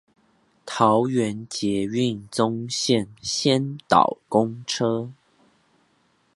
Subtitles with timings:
[0.65, 5.11] 桃園捷運棕線先導公車